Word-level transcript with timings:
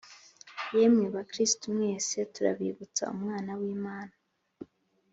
yemwe 0.77 1.05
bakristo 1.15 1.65
mwese, 1.75 2.17
turabibutsa 2.33 3.03
umwana 3.15 3.51
w'imana 3.59 4.15